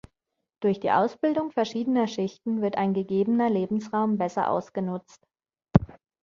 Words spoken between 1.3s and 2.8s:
verschiedener Schichten wird